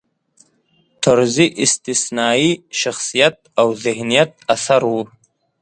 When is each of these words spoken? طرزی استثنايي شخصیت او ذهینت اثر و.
طرزی 1.03 1.47
استثنايي 1.65 2.49
شخصیت 2.81 3.35
او 3.59 3.67
ذهینت 3.83 4.31
اثر 4.55 4.81
و. 4.91 4.93